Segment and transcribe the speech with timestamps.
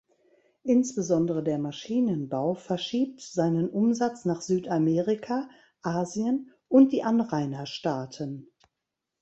[0.63, 5.47] Insbesondere der Maschinenbau verschiebt seinen Umsatz nach Südamerika,
[5.83, 8.47] Asien und die Anrainer-Staaten.